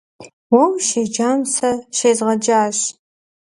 [0.53, 2.77] Уэ ущеджам сэ щезгъэджащ.